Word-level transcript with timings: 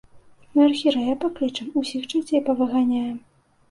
Мы 0.55 0.63
архірэя 0.69 1.13
паклічам, 1.25 1.71
усіх 1.85 2.11
чарцей 2.11 2.47
павыганяем. 2.53 3.17